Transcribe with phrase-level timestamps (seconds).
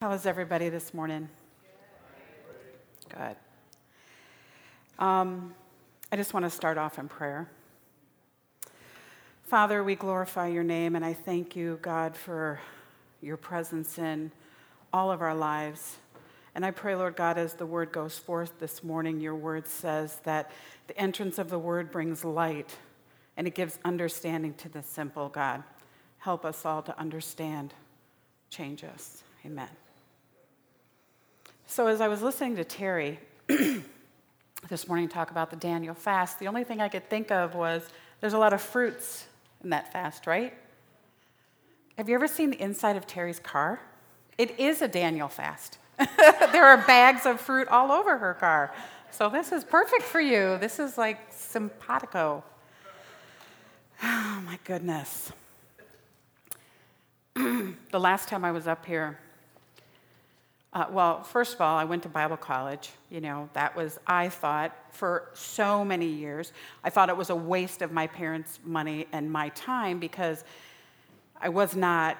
[0.00, 1.28] How is everybody this morning?
[3.10, 3.36] Good.
[4.98, 5.54] Um,
[6.10, 7.50] I just want to start off in prayer.
[9.42, 12.60] Father, we glorify your name, and I thank you, God, for
[13.20, 14.32] your presence in
[14.90, 15.98] all of our lives.
[16.54, 20.18] And I pray, Lord God, as the word goes forth this morning, your word says
[20.24, 20.50] that
[20.86, 22.74] the entrance of the word brings light
[23.36, 25.62] and it gives understanding to the simple, God.
[26.16, 27.74] Help us all to understand.
[28.48, 29.22] Change us.
[29.44, 29.68] Amen.
[31.70, 33.20] So, as I was listening to Terry
[34.68, 37.88] this morning talk about the Daniel fast, the only thing I could think of was
[38.20, 39.26] there's a lot of fruits
[39.62, 40.52] in that fast, right?
[41.96, 43.80] Have you ever seen the inside of Terry's car?
[44.36, 45.78] It is a Daniel fast.
[46.16, 48.74] there are bags of fruit all over her car.
[49.12, 50.58] So, this is perfect for you.
[50.58, 52.42] This is like simpatico.
[54.02, 55.30] Oh, my goodness.
[57.34, 59.20] the last time I was up here,
[60.72, 62.90] uh, well, first of all, I went to Bible college.
[63.10, 66.52] You know, that was, I thought, for so many years,
[66.84, 70.44] I thought it was a waste of my parents' money and my time because
[71.40, 72.18] I was not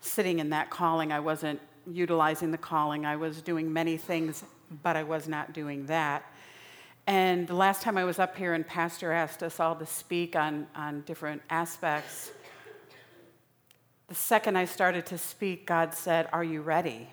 [0.00, 1.12] sitting in that calling.
[1.12, 3.06] I wasn't utilizing the calling.
[3.06, 4.42] I was doing many things,
[4.82, 6.24] but I was not doing that.
[7.06, 10.34] And the last time I was up here and Pastor asked us all to speak
[10.34, 12.32] on, on different aspects,
[14.08, 17.10] the second I started to speak, God said, Are you ready?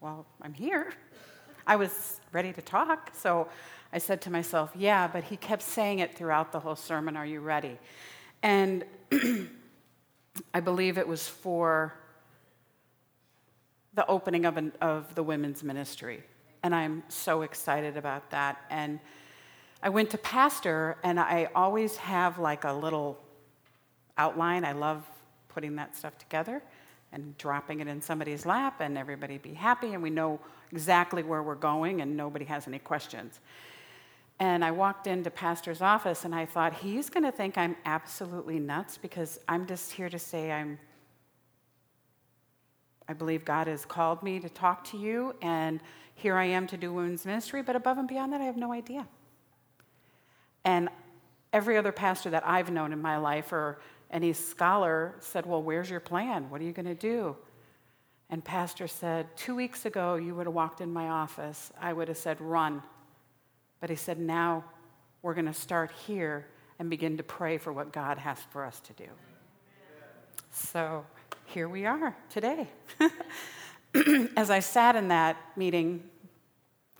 [0.00, 0.94] Well, I'm here.
[1.66, 3.10] I was ready to talk.
[3.14, 3.48] So
[3.92, 7.26] I said to myself, yeah, but he kept saying it throughout the whole sermon, Are
[7.26, 7.78] you ready?
[8.42, 8.84] And
[10.54, 11.94] I believe it was for
[13.92, 16.22] the opening of, an, of the women's ministry.
[16.62, 18.58] And I'm so excited about that.
[18.70, 19.00] And
[19.82, 23.18] I went to pastor, and I always have like a little
[24.16, 24.64] outline.
[24.64, 25.06] I love
[25.48, 26.62] putting that stuff together
[27.12, 30.38] and dropping it in somebody's lap and everybody be happy and we know
[30.70, 33.40] exactly where we're going and nobody has any questions.
[34.38, 38.58] And I walked into pastor's office and I thought he's going to think I'm absolutely
[38.58, 40.78] nuts because I'm just here to say I'm
[43.08, 45.80] I believe God has called me to talk to you and
[46.14, 48.72] here I am to do women's ministry, but above and beyond that I have no
[48.72, 49.04] idea.
[50.64, 50.88] And
[51.52, 55.90] every other pastor that I've known in my life or any scholar said, Well, where's
[55.90, 56.50] your plan?
[56.50, 57.36] What are you going to do?
[58.28, 61.72] And Pastor said, Two weeks ago, you would have walked in my office.
[61.80, 62.82] I would have said, Run.
[63.80, 64.64] But he said, Now
[65.22, 66.46] we're going to start here
[66.78, 69.08] and begin to pray for what God has for us to do.
[70.50, 71.04] So
[71.46, 72.68] here we are today.
[74.36, 76.02] As I sat in that meeting,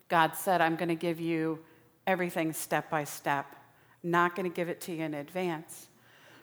[0.08, 1.60] God said, I'm going to give you
[2.06, 3.56] everything step by step,
[4.02, 5.88] not going to give it to you in advance.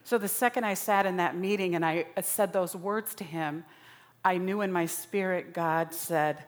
[0.07, 3.25] So the second I sat in that meeting and I uh, said those words to
[3.25, 3.65] him,
[4.23, 6.45] I knew in my spirit God said,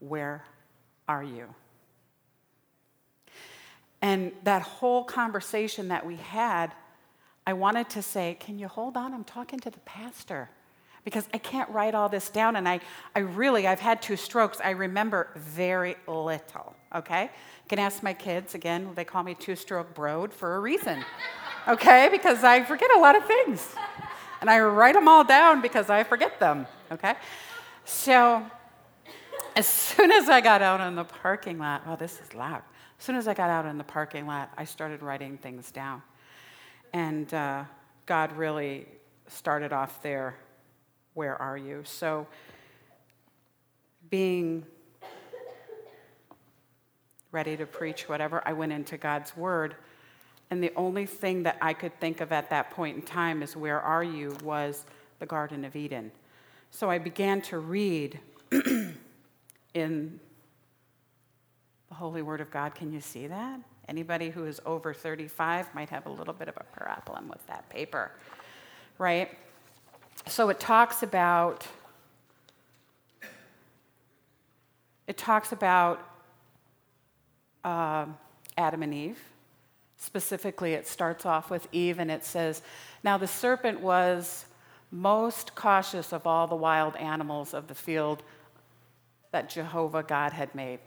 [0.00, 0.46] Where
[1.06, 1.54] are you?
[4.00, 6.72] And that whole conversation that we had,
[7.46, 9.12] I wanted to say, Can you hold on?
[9.12, 10.48] I'm talking to the pastor.
[11.04, 12.56] Because I can't write all this down.
[12.56, 12.80] And I,
[13.14, 14.58] I really, I've had two strokes.
[14.64, 17.24] I remember very little, okay?
[17.24, 21.04] You can ask my kids, again, they call me two stroke broad for a reason
[21.68, 22.08] okay?
[22.10, 23.74] Because I forget a lot of things.
[24.40, 27.14] And I write them all down because I forget them, okay?
[27.84, 28.44] So
[29.54, 32.62] as soon as I got out in the parking lot, well, this is loud.
[32.98, 36.02] As soon as I got out in the parking lot, I started writing things down.
[36.92, 37.64] And uh,
[38.06, 38.86] God really
[39.28, 40.36] started off there,
[41.14, 41.82] where are you?
[41.84, 42.26] So
[44.10, 44.66] being
[47.30, 49.76] ready to preach whatever, I went into God's word
[50.52, 53.56] and the only thing that I could think of at that point in time is,
[53.56, 54.36] Where are you?
[54.44, 54.84] was
[55.18, 56.12] the Garden of Eden.
[56.70, 58.20] So I began to read
[59.72, 60.20] in
[61.88, 62.74] the Holy Word of God.
[62.74, 63.60] Can you see that?
[63.88, 67.66] Anybody who is over 35 might have a little bit of a problem with that
[67.70, 68.12] paper,
[68.98, 69.30] right?
[70.26, 71.66] So it talks about
[75.06, 76.06] it talks about
[77.64, 78.04] uh,
[78.58, 79.31] Adam and Eve.
[80.02, 82.60] Specifically, it starts off with Eve and it says,
[83.04, 84.46] Now the serpent was
[84.90, 88.24] most cautious of all the wild animals of the field
[89.30, 90.80] that Jehovah God had made.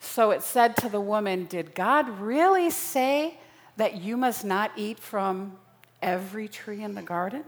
[0.00, 3.36] So it said to the woman, Did God really say
[3.76, 5.58] that you must not eat from
[6.00, 7.44] every tree in the garden?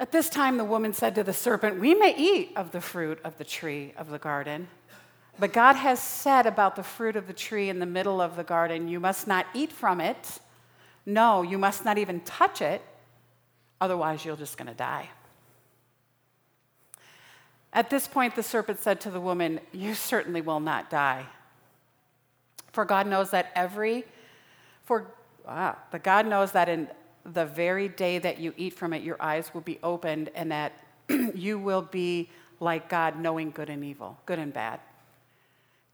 [0.00, 3.20] At this time, the woman said to the serpent, We may eat of the fruit
[3.22, 4.66] of the tree of the garden.
[5.38, 8.44] But God has said about the fruit of the tree in the middle of the
[8.44, 10.38] garden, you must not eat from it.
[11.04, 12.82] No, you must not even touch it.
[13.80, 15.10] Otherwise, you're just going to die.
[17.72, 21.26] At this point, the serpent said to the woman, You certainly will not die.
[22.72, 24.04] For God knows that every,
[24.84, 25.06] for
[25.46, 26.88] ah, wow, the God knows that in
[27.24, 30.72] the very day that you eat from it, your eyes will be opened and that
[31.34, 34.80] you will be like God, knowing good and evil, good and bad.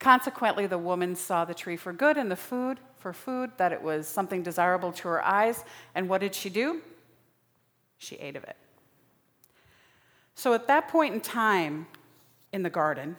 [0.00, 3.81] Consequently, the woman saw the tree for good and the food for food, that it
[3.81, 5.64] was something desirable to her eyes.
[5.94, 6.81] And what did she do?
[7.99, 8.56] She ate of it.
[10.35, 11.87] So at that point in time
[12.52, 13.17] in the garden,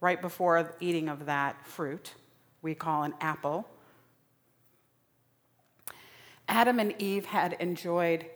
[0.00, 2.14] right before eating of that fruit,
[2.62, 3.68] we call an apple,
[6.48, 8.26] Adam and Eve had enjoyed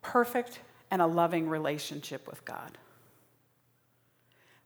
[0.00, 0.60] perfect
[0.90, 2.78] and a loving relationship with God.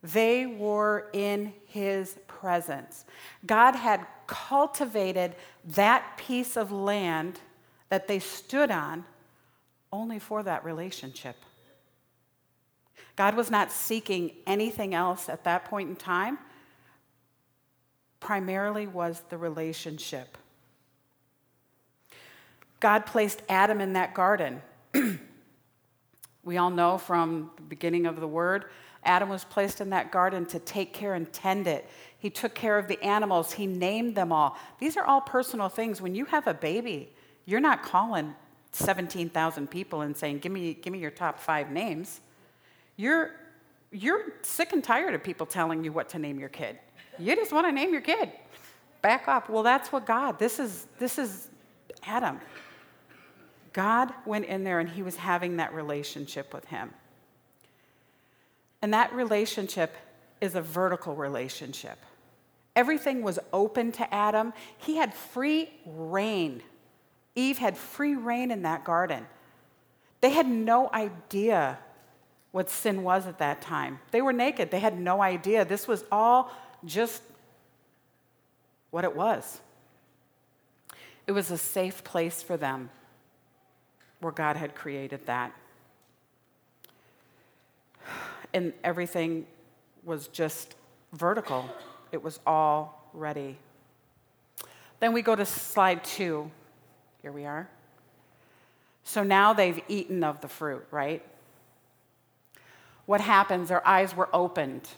[0.02, 3.05] They were in his presence.
[3.44, 7.41] God had cultivated that piece of land
[7.91, 9.05] that they stood on
[9.93, 11.37] only for that relationship.
[13.17, 16.38] God was not seeking anything else at that point in time.
[18.20, 20.38] Primarily was the relationship.
[22.79, 24.62] God placed Adam in that garden.
[26.44, 28.67] we all know from the beginning of the word
[29.05, 31.88] Adam was placed in that garden to take care and tend it.
[32.19, 34.58] He took care of the animals, he named them all.
[34.79, 36.02] These are all personal things.
[36.02, 37.11] When you have a baby,
[37.47, 38.35] you're not calling
[38.73, 42.20] 17,000 people and saying, give me, give me your top five names.
[42.97, 43.32] You're,
[43.91, 46.79] you're sick and tired of people telling you what to name your kid.
[47.19, 48.31] You just want to name your kid.
[49.02, 49.49] Back up.
[49.49, 51.49] Well, that's what God, this is, this is
[52.05, 52.41] Adam.
[53.73, 56.93] God went in there and he was having that relationship with him.
[58.82, 59.97] And that relationship
[60.41, 61.99] is a vertical relationship.
[62.75, 64.53] Everything was open to Adam.
[64.79, 66.62] He had free reign.
[67.35, 69.27] Eve had free reign in that garden.
[70.21, 71.79] They had no idea
[72.53, 74.00] what sin was at that time.
[74.11, 74.71] They were naked.
[74.71, 75.65] They had no idea.
[75.65, 76.50] This was all
[76.85, 77.23] just
[78.91, 79.61] what it was.
[81.26, 82.91] It was a safe place for them
[84.21, 85.53] where God had created that
[88.52, 89.47] and everything
[90.05, 90.75] was just
[91.12, 91.69] vertical.
[92.12, 93.58] It was all ready.
[95.00, 96.50] Then we go to slide two.
[97.23, 97.69] Here we are.
[99.05, 101.25] So now they've eaten of the fruit, right?
[103.06, 103.69] What happens?
[103.69, 104.88] Their eyes were opened.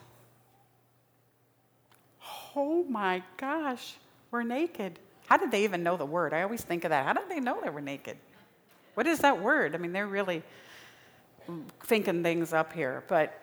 [2.55, 3.95] Oh my gosh,
[4.31, 4.99] we're naked.
[5.27, 6.35] How did they even know the word?
[6.35, 7.07] I always think of that.
[7.07, 8.19] How did they know they were naked?
[8.95, 9.75] What is that word?
[9.75, 10.43] I mean, they're really
[11.85, 13.05] thinking things up here.
[13.09, 13.42] But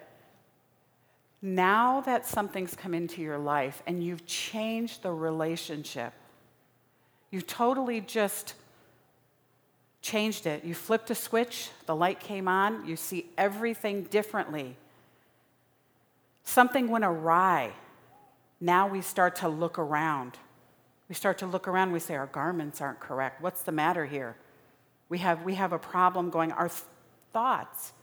[1.42, 6.14] now that something's come into your life and you've changed the relationship,
[7.32, 8.56] you totally just
[10.02, 10.66] changed it.
[10.66, 14.76] You flipped a switch, the light came on, you see everything differently.
[16.44, 17.74] Something went awry.
[18.60, 20.38] Now we start to look around.
[21.08, 23.42] We start to look around, we say, Our garments aren't correct.
[23.42, 24.36] What's the matter here?
[25.08, 26.52] We have, we have a problem going.
[26.52, 26.70] Our
[27.34, 27.94] thoughts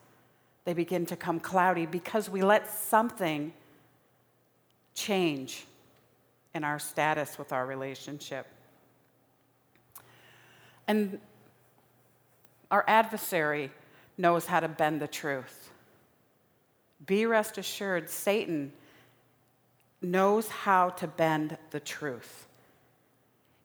[0.66, 3.52] they begin to come cloudy because we let something
[4.94, 5.64] change
[6.54, 8.46] in our status with our relationship.
[10.88, 11.20] And
[12.68, 13.70] our adversary
[14.18, 15.70] knows how to bend the truth.
[17.06, 18.73] Be rest assured, Satan
[20.02, 22.49] knows how to bend the truth.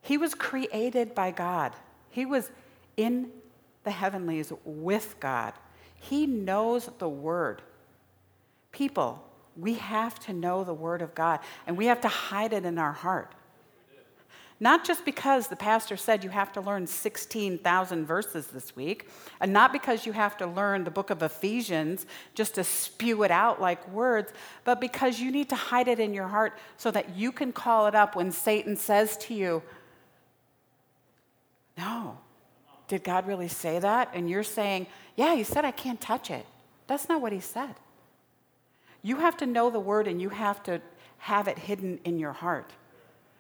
[0.02, 1.74] He was created by God,
[2.12, 2.52] he was
[2.96, 3.32] in
[3.84, 5.54] the heavenlies with God.
[6.02, 7.62] He knows the word.
[8.72, 9.24] People,
[9.56, 12.78] we have to know the word of God and we have to hide it in
[12.78, 13.34] our heart.
[14.60, 19.52] Not just because the pastor said you have to learn 16,000 verses this week, and
[19.52, 22.06] not because you have to learn the book of Ephesians
[22.36, 24.32] just to spew it out like words,
[24.64, 27.88] but because you need to hide it in your heart so that you can call
[27.88, 29.64] it up when Satan says to you,
[31.76, 32.20] No,
[32.92, 34.10] did God really say that?
[34.14, 36.46] And you're saying, Yeah, He said I can't touch it.
[36.88, 37.76] That's not what He said.
[39.02, 40.82] You have to know the word and you have to
[41.20, 42.74] have it hidden in your heart.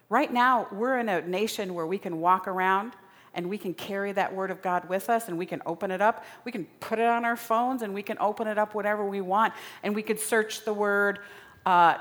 [0.08, 2.93] Right now, we're in a nation where we can walk around
[3.34, 6.01] and we can carry that word of God with us and we can open it
[6.01, 6.24] up.
[6.46, 9.20] We can put it on our phones and we can open it up whatever we
[9.20, 9.53] want.
[9.84, 11.20] And we could search the word
[11.65, 11.98] uh,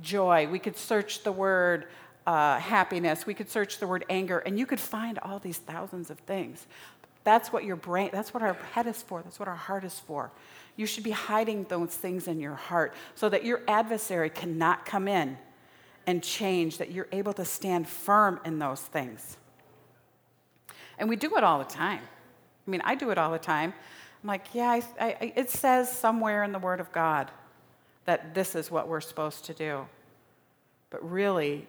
[0.00, 0.48] joy.
[0.48, 1.88] We could search the word
[2.26, 6.10] uh, happiness, we could search the word anger, and you could find all these thousands
[6.10, 6.66] of things.
[7.24, 9.98] That's what your brain, that's what our head is for, that's what our heart is
[9.98, 10.30] for.
[10.76, 15.08] You should be hiding those things in your heart so that your adversary cannot come
[15.08, 15.38] in
[16.06, 19.36] and change, that you're able to stand firm in those things.
[20.98, 22.00] And we do it all the time.
[22.66, 23.72] I mean, I do it all the time.
[24.22, 27.30] I'm like, yeah, I, I, it says somewhere in the Word of God
[28.04, 29.86] that this is what we're supposed to do.
[30.90, 31.66] But really,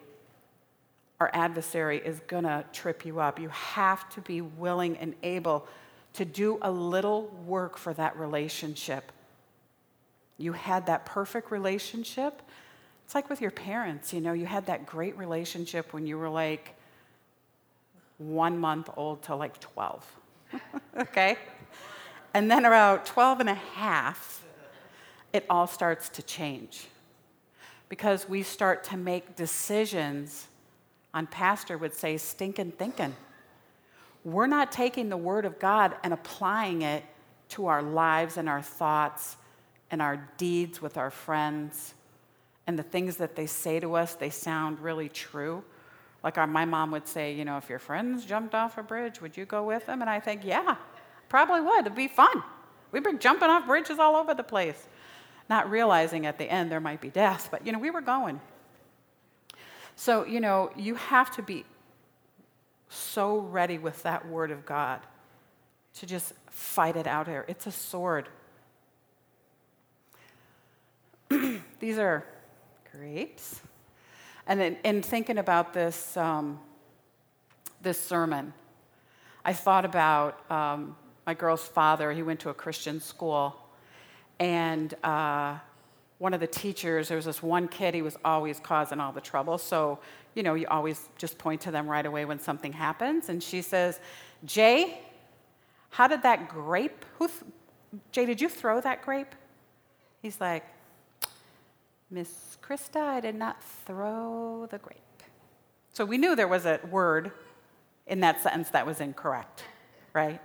[1.20, 3.40] our adversary is going to trip you up.
[3.40, 5.68] You have to be willing and able
[6.14, 9.12] to do a little work for that relationship.
[10.38, 12.42] You had that perfect relationship.
[13.06, 16.30] It's like with your parents, you know, you had that great relationship when you were
[16.30, 16.76] like
[18.18, 20.16] one month old to like 12.
[21.00, 21.38] okay?
[22.34, 24.44] And then around 12 and a half,
[25.34, 26.88] it all starts to change
[27.90, 30.47] because we start to make decisions
[31.18, 33.16] on pastor would say stinking thinking.
[34.24, 37.04] We're not taking the word of god and applying it
[37.50, 39.36] to our lives and our thoughts
[39.90, 41.96] and our deeds with our friends
[42.68, 45.64] and the things that they say to us they sound really true.
[46.24, 49.20] Like our, my mom would say you know if your friends jumped off a bridge
[49.20, 50.02] would you go with them?
[50.02, 50.76] And i think yeah
[51.30, 51.80] probably would.
[51.80, 52.44] It'd be fun.
[52.92, 54.88] We'd be jumping off bridges all over the place.
[55.50, 58.40] Not realizing at the end there might be death, but you know, we were going.
[60.00, 61.66] So, you know, you have to be
[62.88, 65.02] so ready with that word of God
[65.96, 67.44] to just fight it out here.
[67.48, 68.30] It's a sword.
[71.80, 72.24] These are
[72.92, 73.60] grapes.
[74.46, 76.60] And in, in thinking about this, um,
[77.82, 78.54] this sermon,
[79.44, 82.14] I thought about um, my girl's father.
[82.14, 83.56] He went to a Christian school.
[84.40, 85.58] And uh,
[86.20, 89.22] one of the teachers, there was this one kid, he was always causing all the
[89.22, 89.58] trouble.
[89.58, 90.00] So,
[90.34, 93.30] you know, you always just point to them right away when something happens.
[93.30, 94.00] And she says,
[94.46, 95.02] Jay,
[95.92, 97.42] how did that grape, who, th-
[98.12, 99.36] Jay, did you throw that grape?
[100.22, 100.64] He's like,
[102.10, 104.98] Miss Krista, I did not throw the grape.
[105.94, 107.32] So we knew there was a word
[108.08, 109.64] in that sentence that was incorrect,
[110.14, 110.42] right?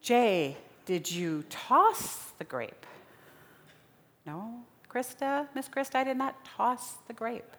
[0.00, 2.86] Jay, did you toss the grape?
[4.26, 7.56] No, Krista, Miss Krista, I did not toss the grape.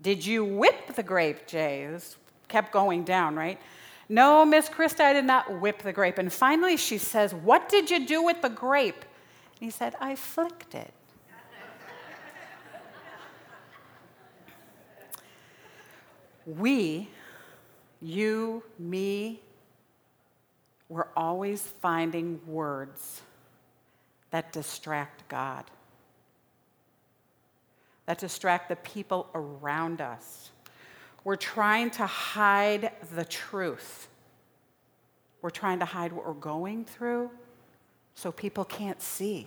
[0.00, 1.86] Did you whip the grape, Jay?
[1.90, 2.16] This
[2.48, 3.60] kept going down, right?
[4.08, 6.18] No, Miss Krista, I did not whip the grape.
[6.18, 8.96] And finally she says, What did you do with the grape?
[8.96, 10.92] And he said, I flicked it.
[16.46, 17.08] we,
[18.00, 19.42] you, me,
[20.88, 23.22] we're always finding words
[24.30, 25.64] that distract God,
[28.06, 30.50] that distract the people around us.
[31.24, 34.08] We're trying to hide the truth.
[35.42, 37.30] We're trying to hide what we're going through
[38.14, 39.46] so people can't see.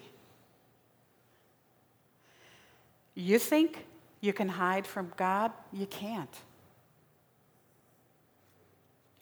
[3.16, 3.86] You think
[4.22, 5.52] you can hide from God?
[5.72, 6.36] You can't.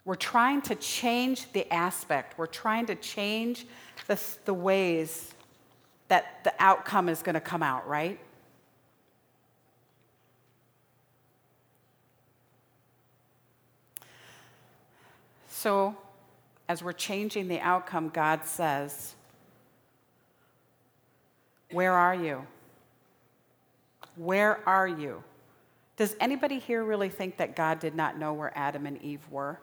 [0.06, 3.66] We're trying to change the aspect, we're trying to change
[4.08, 5.34] the, the ways
[6.12, 8.20] that the outcome is going to come out, right?
[15.48, 15.96] So,
[16.68, 19.16] as we're changing the outcome, God says,
[21.72, 22.46] Where are you?
[24.18, 25.24] Where are you?
[25.96, 29.62] Does anybody here really think that God did not know where Adam and Eve were?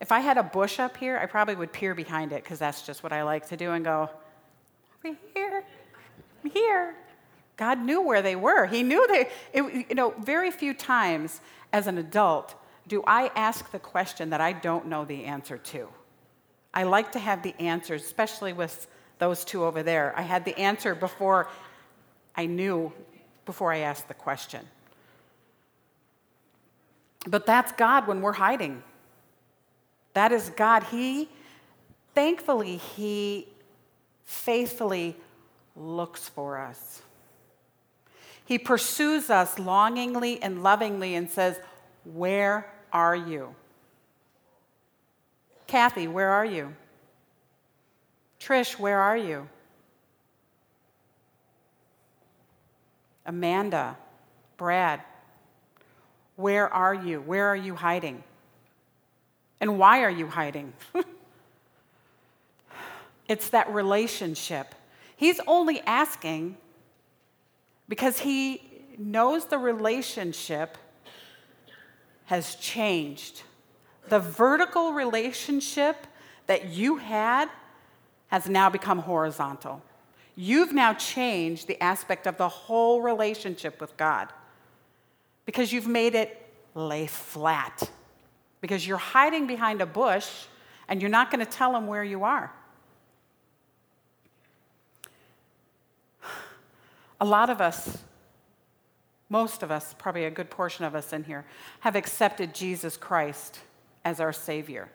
[0.00, 2.82] If I had a bush up here, I probably would peer behind it because that's
[2.82, 4.10] just what I like to do and go,
[5.04, 5.64] over here,
[6.44, 6.94] I'm here.
[7.56, 8.66] God knew where they were.
[8.66, 11.40] He knew they, it, you know, very few times
[11.72, 12.54] as an adult
[12.88, 15.88] do I ask the question that I don't know the answer to.
[16.72, 18.86] I like to have the answers, especially with
[19.18, 20.12] those two over there.
[20.16, 21.48] I had the answer before
[22.36, 22.92] I knew,
[23.44, 24.60] before I asked the question.
[27.26, 28.82] But that's God when we're hiding.
[30.16, 30.82] That is God.
[30.84, 31.28] He,
[32.14, 33.48] thankfully, He
[34.24, 35.14] faithfully
[35.76, 37.02] looks for us.
[38.46, 41.60] He pursues us longingly and lovingly and says,
[42.06, 43.54] Where are you?
[45.66, 46.74] Kathy, where are you?
[48.40, 49.50] Trish, where are you?
[53.26, 53.98] Amanda,
[54.56, 55.02] Brad,
[56.36, 57.20] where are you?
[57.20, 58.24] Where are you hiding?
[59.60, 60.72] And why are you hiding?
[63.28, 64.74] it's that relationship.
[65.16, 66.56] He's only asking
[67.88, 68.62] because he
[68.98, 70.76] knows the relationship
[72.26, 73.42] has changed.
[74.08, 76.06] The vertical relationship
[76.46, 77.48] that you had
[78.28, 79.82] has now become horizontal.
[80.34, 84.28] You've now changed the aspect of the whole relationship with God
[85.46, 87.90] because you've made it lay flat.
[88.60, 90.28] Because you're hiding behind a bush
[90.88, 92.52] and you're not going to tell them where you are.
[97.20, 97.98] A lot of us,
[99.28, 101.44] most of us, probably a good portion of us in here,
[101.80, 103.58] have accepted Jesus Christ
[104.04, 104.88] as our Savior.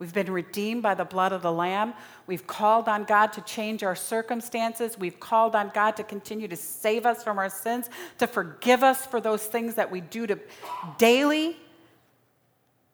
[0.00, 1.94] We've been redeemed by the blood of the Lamb.
[2.26, 4.98] We've called on God to change our circumstances.
[4.98, 7.88] We've called on God to continue to save us from our sins,
[8.18, 10.40] to forgive us for those things that we do to
[10.98, 11.56] daily,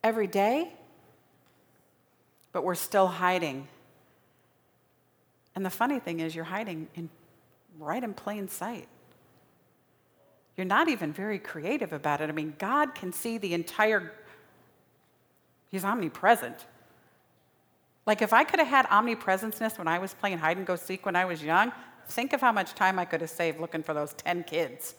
[0.04, 0.70] every day.
[2.52, 3.68] But we're still hiding
[5.56, 7.08] and the funny thing is, you're hiding in,
[7.78, 8.86] right in plain sight.
[10.54, 12.28] You're not even very creative about it.
[12.28, 14.12] I mean, God can see the entire,
[15.70, 16.66] He's omnipresent.
[18.06, 21.04] Like, if I could have had omnipresenceness when I was playing hide and go seek
[21.04, 21.72] when I was young,
[22.08, 24.94] think of how much time I could have saved looking for those 10 kids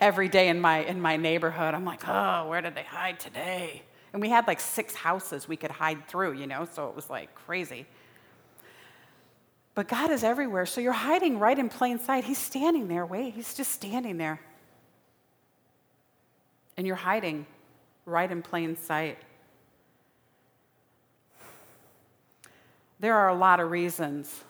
[0.00, 1.74] every day in my, in my neighborhood.
[1.74, 3.82] I'm like, oh, where did they hide today?
[4.12, 7.08] And we had like six houses we could hide through, you know, so it was
[7.08, 7.86] like crazy.
[9.74, 12.24] But God is everywhere, so you're hiding right in plain sight.
[12.24, 13.06] He's standing there.
[13.06, 14.40] Wait, he's just standing there.
[16.76, 17.46] And you're hiding
[18.04, 19.18] right in plain sight.
[23.02, 24.42] There are a lot of reasons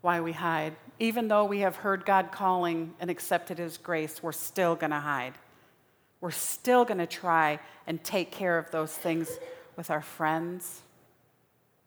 [0.00, 0.74] why we hide.
[0.98, 4.98] Even though we have heard God calling and accepted His grace, we're still going to
[4.98, 5.34] hide.
[6.20, 9.30] We're still going to try and take care of those things
[9.76, 10.82] with our friends,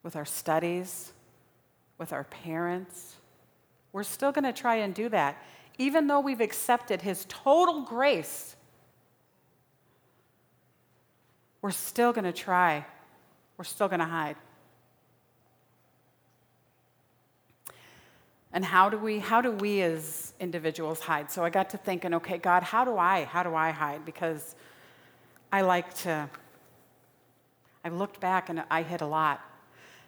[0.02, 1.12] with our studies
[2.00, 3.16] with our parents.
[3.92, 5.36] We're still going to try and do that,
[5.78, 8.56] even though we've accepted His total grace.
[11.60, 12.86] We're still going to try.
[13.58, 14.36] We're still going to hide.
[18.52, 21.30] And how do we how do we as individuals hide?
[21.30, 24.04] So I got to thinking, okay, God, how do I how do I hide?
[24.04, 24.56] Because
[25.52, 26.28] I like to
[27.84, 29.40] I looked back and I hid a lot.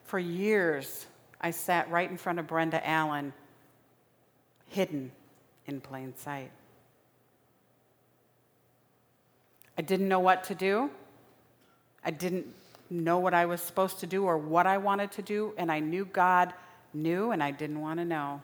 [0.05, 1.07] For years,
[1.41, 3.33] I sat right in front of Brenda Allen,
[4.69, 5.13] hidden
[5.67, 6.51] in plain sight.
[9.79, 10.91] I didn't know what to do.
[12.05, 12.47] I didn't
[12.91, 15.79] know what I was supposed to do or what I wanted to do, and I
[15.81, 16.53] knew God
[16.95, 18.41] knew, and I didn't want to know.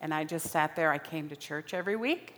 [0.00, 0.90] And I just sat there.
[0.90, 2.34] I came to church every week,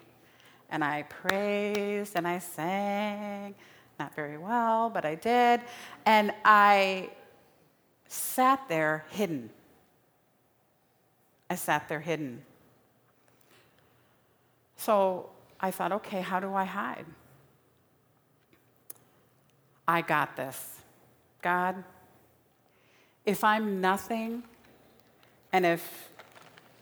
[0.70, 3.54] and I praised and I sang.
[3.98, 5.60] Not very well, but I did.
[6.04, 7.10] And I
[8.08, 9.50] sat there hidden.
[11.48, 12.42] I sat there hidden.
[14.76, 17.06] So I thought, okay, how do I hide?
[19.87, 20.80] I got this.
[21.42, 21.84] God,
[23.24, 24.42] if I'm nothing,
[25.54, 26.10] and if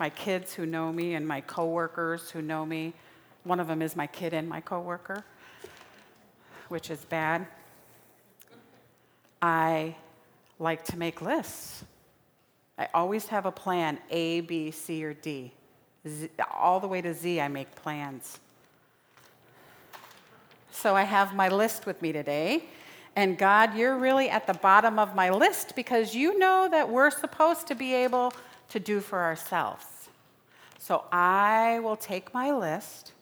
[0.01, 2.95] my kids who know me and my coworkers who know me,
[3.45, 5.23] one of them is my kid and my coworker,
[6.71, 7.47] which is bad.
[9.43, 9.95] I
[10.59, 11.85] like to make lists.
[12.79, 15.53] I always have a plan A, B, C, or D.
[16.09, 18.41] Z, all the way to Z, I make plans.
[20.71, 22.65] So I have my list with me today.
[23.17, 27.11] And God, you're really at the bottom of my list because you know that we're
[27.11, 28.33] supposed to be able
[28.73, 29.87] to do for ourselves.
[30.79, 33.13] So I will take my list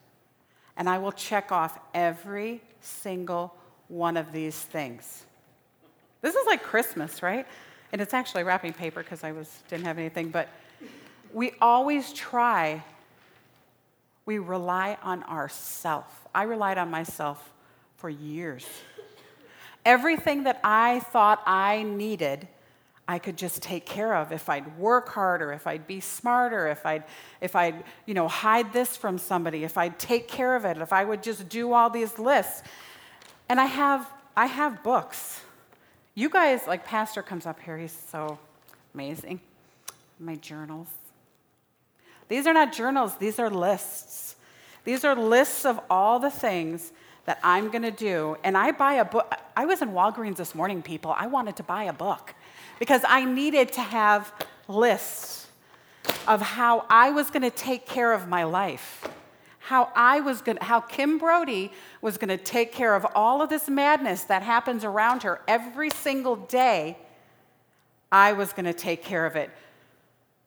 [0.77, 3.55] and I will check off every single
[3.89, 5.27] one of these things.
[6.23, 7.47] This is like Christmas, right?
[7.93, 10.49] and it's actually wrapping paper because I was didn't have anything, but
[11.33, 12.83] we always try.
[14.27, 16.29] We rely on ourself.
[16.35, 17.53] I relied on myself
[17.97, 18.67] for years.
[19.85, 22.47] Everything that I thought I needed,
[23.11, 26.85] I could just take care of if I'd work harder, if I'd be smarter, if
[26.87, 27.05] I'd,
[27.41, 30.93] if I'd, you know, hide this from somebody, if I'd take care of it, if
[30.93, 32.63] I would just do all these lists.
[33.49, 35.41] And I have, I have books
[36.15, 38.39] you guys, like Pastor comes up here, he's so
[38.95, 39.41] amazing.
[40.19, 40.89] My journals.
[42.29, 44.30] These are not journals, these are lists.
[44.85, 46.93] These are lists of all the things
[47.27, 48.37] that I'm going to do.
[48.43, 49.33] And I buy a book.
[49.57, 51.15] I was in Walgreens this morning, people.
[51.17, 52.35] I wanted to buy a book
[52.79, 54.33] because I needed to have
[54.69, 55.49] lists
[56.27, 59.09] of how I was going to take care of my life
[59.71, 63.51] how I was going how Kim Brody was going to take care of all of
[63.51, 66.99] this madness that happens around her every single day.
[68.11, 69.49] I was going to take care of it.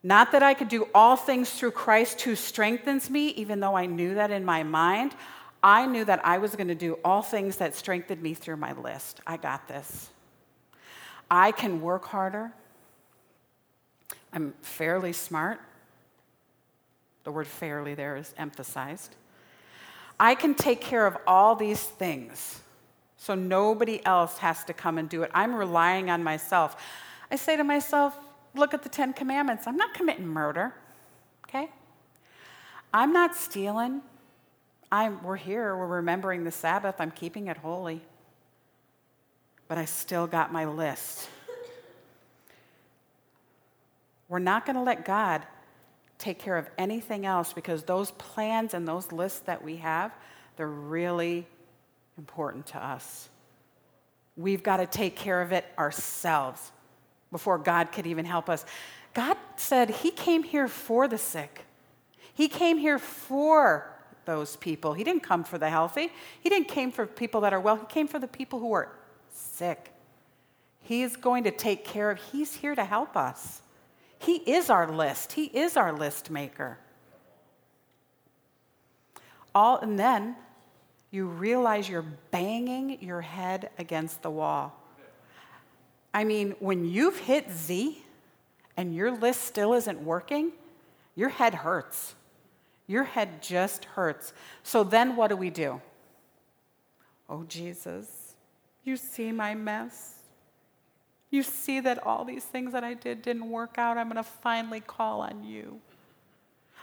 [0.04, 3.86] Not that I could do all things through Christ who strengthens me, even though I
[3.86, 5.16] knew that in my mind.
[5.64, 8.74] I knew that I was going to do all things that strengthened me through my
[8.74, 9.22] list.
[9.26, 10.10] I got this.
[11.32, 12.52] I can work harder.
[14.34, 15.62] I'm fairly smart.
[17.24, 19.16] The word fairly there is emphasized.
[20.20, 22.60] I can take care of all these things.
[23.16, 25.32] So nobody else has to come and do it.
[25.34, 26.76] I'm relying on myself.
[27.32, 28.18] I say to myself,
[28.56, 29.68] look at the Ten Commandments.
[29.68, 30.74] I'm not committing murder,
[31.48, 31.70] okay?
[32.94, 34.02] I'm not stealing.
[34.92, 38.02] I'm, we're here, we're remembering the Sabbath, I'm keeping it holy.
[39.68, 41.30] But I still got my list.
[44.30, 45.48] We're not going to let God
[46.20, 50.12] take care of anything else because those plans and those lists that we have,
[50.58, 51.48] they're really
[52.18, 53.30] important to us.
[54.38, 56.72] We've got to take care of it ourselves
[57.34, 58.66] before God could even help us.
[59.14, 61.66] God said He came here for the sick,
[62.34, 63.90] He came here for
[64.24, 64.94] those people.
[64.94, 67.86] He didn't come for the healthy, He didn't come for people that are well, He
[67.88, 68.90] came for the people who are
[69.34, 69.90] sick.
[70.80, 73.62] He's going to take care of, He's here to help us.
[74.20, 76.78] He is our list, He is our list maker.
[79.56, 80.36] All, and then
[81.12, 84.83] you realize you're banging your head against the wall.
[86.14, 88.04] I mean, when you've hit Z
[88.78, 90.52] and your list still isn't working,
[91.16, 92.16] your head hurts.
[92.88, 94.34] Your head just hurts.
[94.62, 95.82] So then what do we do?
[97.30, 98.36] Oh, Jesus,
[98.84, 100.20] you see my mess.
[101.32, 103.98] You see that all these things that I did didn't work out.
[103.98, 105.80] I'm going to finally call on you.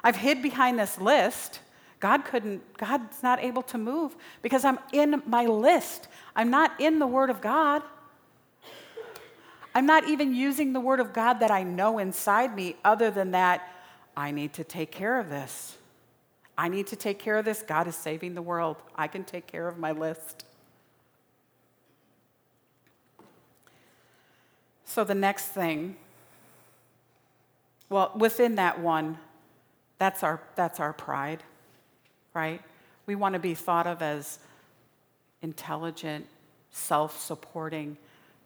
[0.02, 1.60] I've hid behind this list
[2.00, 6.08] God couldn't, God's not able to move because I'm in my list.
[6.34, 7.82] I'm not in the Word of God.
[9.74, 13.30] I'm not even using the Word of God that I know inside me, other than
[13.32, 13.68] that,
[14.16, 15.76] I need to take care of this.
[16.58, 17.62] I need to take care of this.
[17.62, 18.76] God is saving the world.
[18.96, 20.44] I can take care of my list.
[24.84, 25.96] So, the next thing,
[27.88, 29.18] well, within that one,
[29.98, 31.44] that's our, that's our pride
[32.34, 32.60] right?
[33.06, 34.38] We want to be thought of as
[35.42, 36.26] intelligent,
[36.70, 37.96] self supporting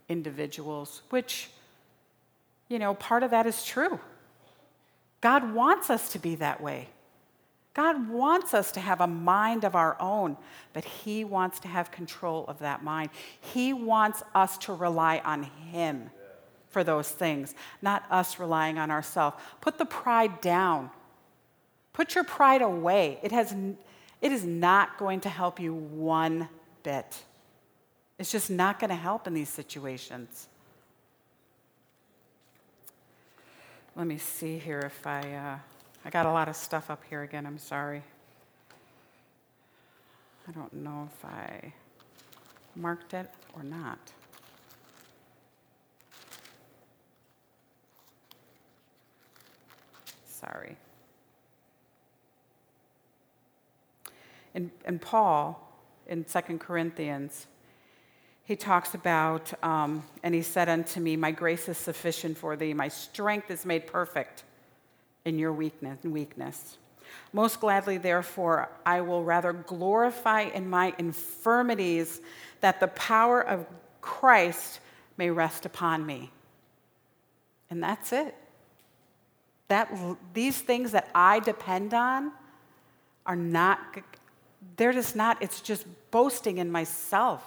[0.09, 1.51] individuals, which,
[2.69, 4.01] you know, part of that is true.
[5.21, 6.89] God wants us to be that way.
[7.73, 10.37] God wants us to have a mind of our own,
[10.73, 13.11] but He wants to have control of that mind.
[13.41, 16.11] He wants us to rely on Him
[16.71, 19.37] for those things, not us relying on ourselves.
[19.61, 20.91] Put the pride down.
[21.93, 23.19] Put your pride away.
[23.23, 23.55] It, has,
[24.21, 26.49] it is not going to help you one
[26.83, 27.23] bit.
[28.19, 30.49] It's just not going to help in these situations.
[33.97, 35.59] Let me see here if I, uh,
[36.05, 37.47] I got a lot of stuff up here again.
[37.47, 38.03] I'm sorry.
[40.47, 41.73] I don't know if I
[42.77, 44.13] marked it or not.
[50.27, 50.77] Sorry.
[54.55, 55.73] And, and Paul,
[56.07, 57.47] in 2 Corinthians,
[58.45, 62.75] he talks about, um, and he said unto me, My grace is sufficient for thee,
[62.75, 64.45] my strength is made perfect
[65.25, 65.99] in your weakness.
[66.05, 66.79] weakness.
[67.33, 72.21] Most gladly, therefore, I will rather glorify in my infirmities
[72.61, 73.67] that the power of
[74.01, 74.81] Christ
[75.17, 76.31] may rest upon me.
[77.71, 78.35] And that's it.
[79.69, 79.91] That,
[80.35, 82.33] these things that I depend on
[83.27, 83.81] are not
[84.77, 87.43] they're just not, it's just boasting in myself.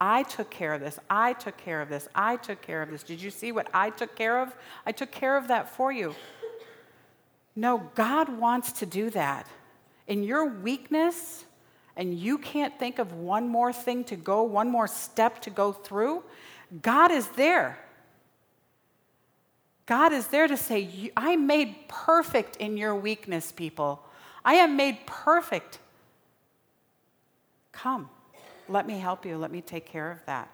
[0.00, 0.98] I took care of this.
[1.10, 2.08] I took care of this.
[2.14, 3.02] I took care of this.
[3.02, 4.54] Did you see what I took care of?
[4.86, 6.14] I took care of that for you.
[7.56, 9.48] No, God wants to do that.
[10.06, 11.44] In your weakness,
[11.96, 15.72] and you can't think of one more thing to go, one more step to go
[15.72, 16.22] through,
[16.82, 17.78] God is there.
[19.86, 24.04] God is there to say, I made perfect in your weakness, people.
[24.44, 25.80] I am made perfect
[27.78, 28.10] Come,
[28.68, 29.38] let me help you.
[29.38, 30.50] Let me take care of that.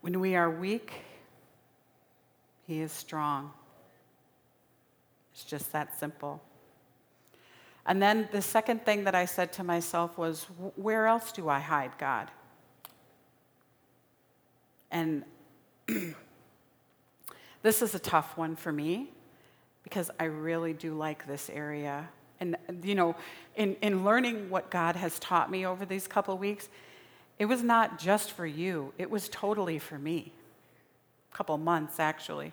[0.00, 0.92] When we are weak,
[2.66, 3.52] He is strong.
[5.32, 6.40] It's just that simple.
[7.86, 10.44] And then the second thing that I said to myself was,
[10.76, 12.30] where else do I hide God?
[14.90, 15.24] And
[17.62, 19.10] this is a tough one for me
[19.90, 22.08] because I really do like this area.
[22.38, 23.16] And, you know,
[23.56, 26.68] in, in learning what God has taught me over these couple weeks,
[27.40, 30.32] it was not just for you, it was totally for me.
[31.32, 32.52] A couple months, actually.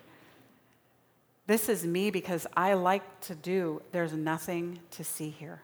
[1.45, 5.62] This is me because I like to do, there's nothing to see here.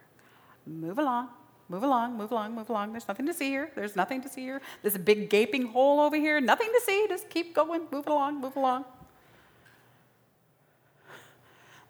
[0.66, 1.28] Move along,
[1.68, 2.92] move along, move along, move along.
[2.92, 3.70] There's nothing to see here.
[3.74, 4.62] There's nothing to see here.
[4.80, 6.40] There's a big gaping hole over here.
[6.40, 7.06] Nothing to see.
[7.08, 8.84] Just keep going, move along, move along.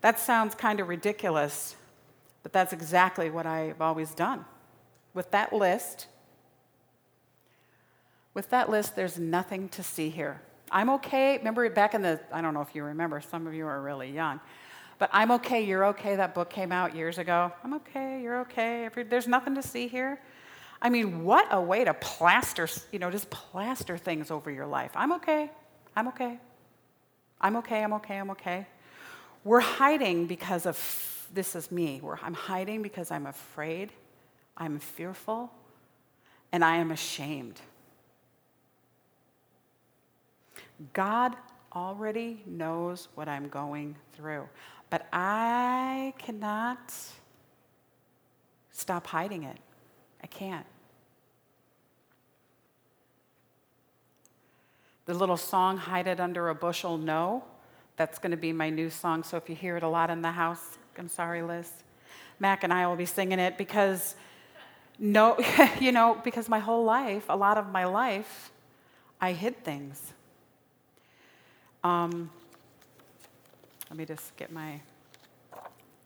[0.05, 1.77] That sounds kind of ridiculous,
[2.43, 4.45] but that's exactly what I've always done.
[5.14, 6.09] With that list,
[8.35, 10.43] with that list, there's nothing to see here.
[10.71, 11.38] I'm okay.
[11.38, 14.11] Remember back in the, I don't know if you remember, some of you are really
[14.11, 14.40] young,
[14.99, 16.17] but I'm okay, you're okay.
[16.17, 17.51] That book came out years ago.
[17.64, 18.90] I'm okay, you're okay.
[19.09, 20.21] There's nothing to see here.
[20.83, 24.90] I mean, what a way to plaster, you know, just plaster things over your life.
[24.95, 25.51] I'm okay,
[25.97, 26.38] I'm okay.
[27.40, 28.67] I'm okay, I'm okay, I'm okay.
[29.44, 32.00] We're hiding because of, this is me.
[32.02, 33.92] We're, I'm hiding because I'm afraid,
[34.57, 35.52] I'm fearful,
[36.50, 37.61] and I am ashamed.
[40.94, 41.37] God
[41.74, 44.48] already knows what I'm going through,
[44.88, 46.94] but I cannot
[48.70, 49.59] stop hiding it.
[50.22, 50.66] I can't.
[55.07, 57.44] The little song, Hide It Under a Bushel, No,
[57.96, 59.22] that's going to be my new song.
[59.22, 61.70] So if you hear it a lot in the house, I'm sorry, Liz.
[62.40, 64.16] Mac and I will be singing it because,
[64.98, 65.38] no,
[65.80, 68.50] you know, because my whole life, a lot of my life,
[69.20, 70.12] I hid things.
[71.83, 72.30] Um,
[73.90, 74.80] let me just get my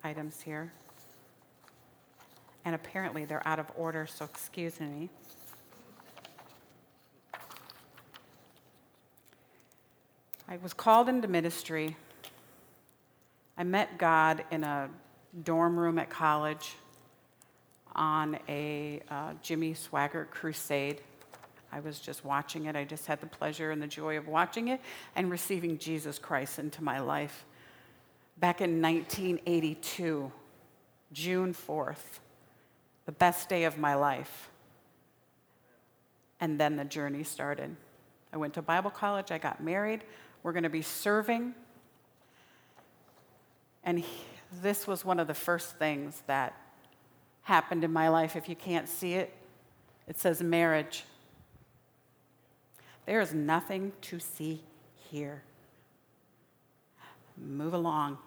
[0.05, 0.72] items here.
[2.64, 5.09] And apparently they're out of order, so excuse me.
[10.51, 11.95] I was called into ministry.
[13.59, 14.89] I met God in a
[15.45, 16.75] dorm room at college
[17.95, 21.03] on a uh, Jimmy Swaggart crusade.
[21.71, 22.77] I was just watching it.
[22.77, 24.81] I just had the pleasure and the joy of watching it
[25.15, 27.45] and receiving Jesus Christ into my life.
[28.39, 30.33] Back in 1982,
[31.13, 32.21] June 4th,
[33.05, 34.49] the best day of my life.
[36.41, 37.77] And then the journey started.
[38.33, 40.05] I went to Bible college, I got married,
[40.42, 41.55] we're going to be serving.
[43.85, 44.07] And he,
[44.62, 46.55] this was one of the first things that
[47.42, 48.37] happened in my life.
[48.37, 49.33] If you can't see it,
[50.07, 51.05] it says marriage.
[53.07, 54.62] There is nothing to see
[55.11, 55.42] here.
[57.37, 58.18] Move along.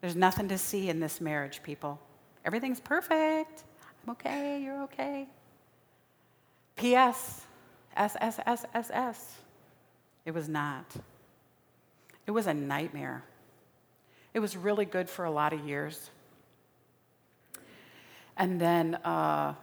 [0.00, 2.00] There's nothing to see in this marriage, people.
[2.44, 3.64] Everything's perfect.
[4.04, 5.28] I'm okay, you're okay.
[6.74, 7.42] P.S.
[7.96, 9.36] S, S, S, S, S.
[10.24, 10.86] It was not.
[12.26, 13.24] It was a nightmare.
[14.34, 16.10] It was really good for a lot of years.
[18.36, 19.54] And then uh,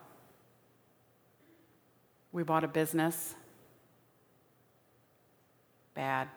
[2.31, 3.35] we bought a business
[5.95, 6.27] bad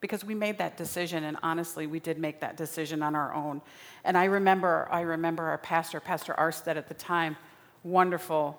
[0.00, 3.60] because we made that decision and honestly we did make that decision on our own
[4.04, 7.36] and i remember i remember our pastor pastor arstead at the time
[7.82, 8.58] wonderful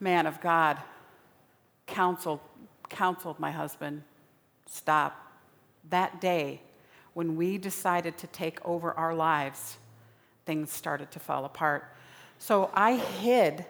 [0.00, 0.78] man of god
[1.86, 2.40] counseled
[2.88, 4.02] counseled my husband
[4.66, 5.26] stop.
[5.90, 6.60] That day
[7.14, 9.78] when we decided to take over our lives
[10.44, 11.84] things started to fall apart.
[12.38, 13.64] So i hid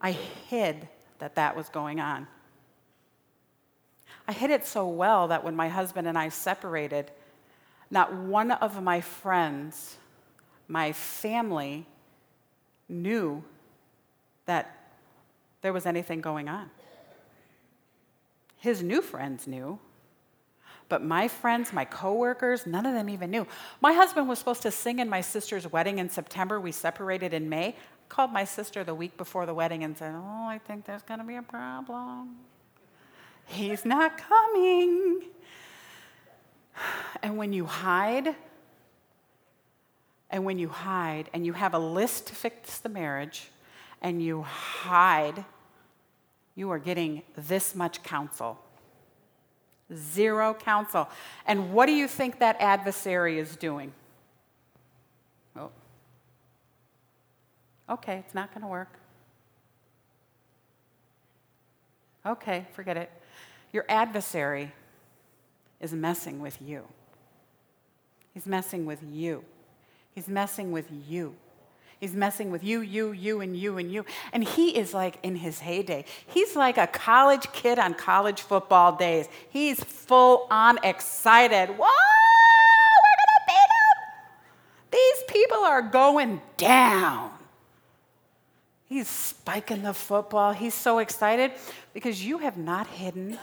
[0.00, 0.88] i hid
[1.20, 2.26] that that was going on.
[4.26, 7.10] I hid it so well that when my husband and I separated,
[7.90, 9.96] not one of my friends,
[10.68, 11.86] my family,
[12.88, 13.44] knew
[14.46, 14.76] that
[15.62, 16.70] there was anything going on.
[18.60, 19.78] His new friends knew,
[20.90, 23.46] but my friends, my coworkers, none of them even knew.
[23.80, 26.60] My husband was supposed to sing in my sister's wedding in September.
[26.60, 27.68] We separated in May.
[27.68, 27.74] I
[28.08, 31.20] called my sister the week before the wedding and said, Oh, I think there's going
[31.20, 32.36] to be a problem.
[33.46, 35.22] He's not coming.
[37.22, 38.34] And when you hide,
[40.30, 43.48] and when you hide and you have a list to fix the marriage
[44.02, 45.44] and you hide,
[46.60, 48.58] you are getting this much counsel.
[49.92, 51.08] Zero counsel.
[51.46, 53.92] And what do you think that adversary is doing?
[55.56, 55.70] Oh.
[57.88, 58.92] Okay, it's not going to work.
[62.26, 63.10] Okay, forget it.
[63.72, 64.70] Your adversary
[65.80, 66.84] is messing with you.
[68.34, 69.44] He's messing with you.
[70.14, 71.34] He's messing with you.
[72.00, 74.06] He's messing with you, you, you, and you, and you.
[74.32, 76.06] And he is like in his heyday.
[76.26, 79.28] He's like a college kid on college football days.
[79.50, 81.68] He's full on excited.
[81.68, 84.92] Whoa, we're going to beat them.
[84.92, 87.32] These people are going down.
[88.86, 90.52] He's spiking the football.
[90.52, 91.52] He's so excited
[91.92, 93.38] because you have not hidden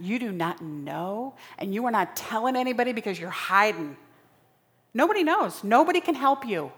[0.00, 3.96] you do not know, and you are not telling anybody because you're hiding.
[4.94, 5.62] Nobody knows.
[5.62, 6.72] Nobody can help you.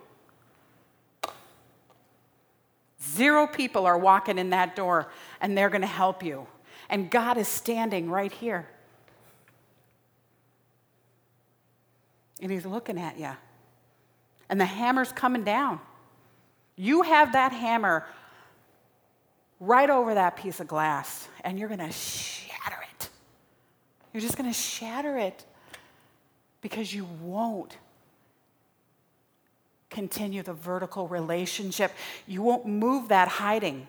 [3.02, 5.10] Zero people are walking in that door
[5.40, 6.46] and they're going to help you.
[6.88, 8.68] And God is standing right here.
[12.42, 13.30] and he's looking at you.
[14.50, 15.80] And the hammer's coming down.
[16.76, 18.04] You have that hammer
[19.60, 23.08] right over that piece of glass, and you're going to shatter it.
[24.12, 25.46] You're just going to shatter it
[26.60, 27.78] because you won't
[29.92, 31.92] continue the vertical relationship.
[32.26, 33.86] You won't move that hiding.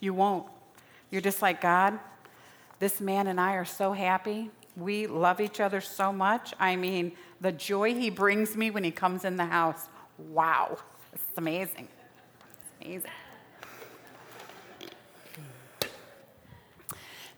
[0.00, 0.46] You won't.
[1.10, 1.98] You're just like, God,
[2.80, 4.50] this man and I are so happy.
[4.76, 6.52] We love each other so much.
[6.58, 9.88] I mean, the joy he brings me when he comes in the house.
[10.18, 10.78] Wow,
[11.12, 11.88] it's amazing.
[12.80, 13.10] It's amazing.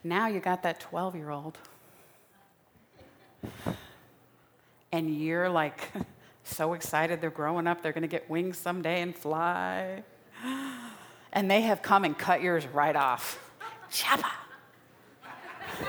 [0.03, 1.59] Now you got that 12 year old,
[4.96, 5.92] and you're like
[6.44, 10.02] so excited they're growing up, they're going to get wings someday and fly.
[11.32, 13.38] And they have come and cut yours right off.
[13.92, 14.30] Shabba.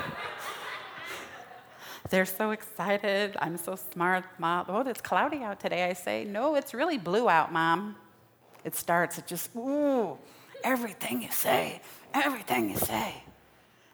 [2.09, 3.37] They're so excited.
[3.39, 4.65] I'm so smart, mom.
[4.67, 5.85] Oh, it's cloudy out today.
[5.85, 7.95] I say, no, it's really blue out, mom.
[8.65, 10.17] It starts, it just, ooh,
[10.65, 11.81] everything you say,
[12.13, 13.23] everything you say,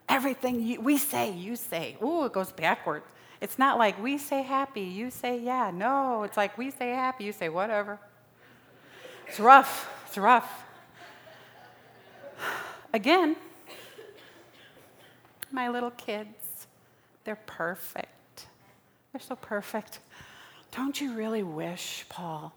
[0.09, 1.97] everything you, we say, you say.
[2.01, 3.05] Ooh, it goes backwards.
[3.43, 5.69] It's not like we say happy, you say yeah.
[5.69, 7.99] No, it's like we say happy, you say whatever.
[9.27, 9.89] It's rough.
[10.07, 10.63] It's rough.
[12.93, 13.35] Again,
[15.51, 16.67] my little kids.
[17.25, 18.47] They're perfect.
[19.11, 19.99] They're so perfect.
[20.71, 22.53] Don't you really wish, Paul,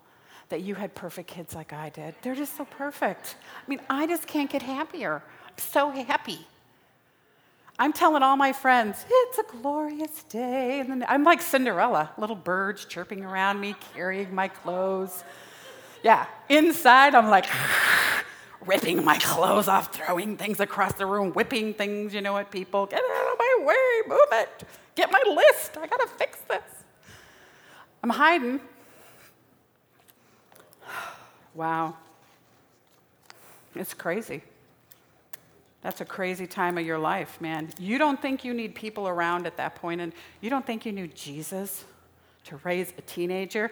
[0.50, 2.14] that you had perfect kids like I did?
[2.22, 3.34] They're just so perfect.
[3.42, 5.20] I mean, I just can't get happier.
[5.48, 6.46] I'm so happy.
[7.78, 10.80] I'm telling all my friends, it's a glorious day.
[10.80, 15.22] And I'm like Cinderella, little birds chirping around me, carrying my clothes.
[16.02, 17.46] Yeah, inside, I'm like,
[18.66, 22.86] ripping my clothes off, throwing things across the room, whipping things, you know, at people.
[22.86, 24.64] Get out of my way, move it.
[24.94, 25.76] Get my list.
[25.76, 26.62] I got to fix this.
[28.02, 28.60] I'm hiding.
[31.54, 31.96] Wow.
[33.74, 34.42] It's crazy.
[35.82, 37.68] That's a crazy time of your life, man.
[37.78, 40.92] You don't think you need people around at that point, and you don't think you
[40.92, 41.84] need Jesus
[42.44, 43.70] to raise a teenager.